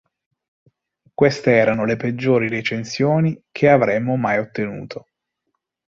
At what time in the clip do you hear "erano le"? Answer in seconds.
1.53-1.95